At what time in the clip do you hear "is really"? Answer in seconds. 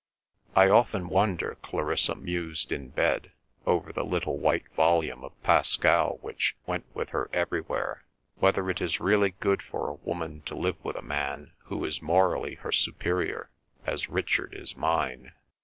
8.81-9.35